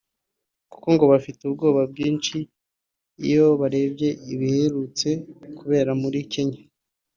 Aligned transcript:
kuko 0.71 0.87
ngo 0.93 1.05
bafite 1.13 1.39
ubwoba 1.43 1.81
bwinshi 1.91 2.37
iyo 3.25 3.45
barebye 3.59 4.09
ibiherutse 4.33 5.09
kubera 5.57 5.91
muri 6.01 6.19
Kenya 6.31 6.61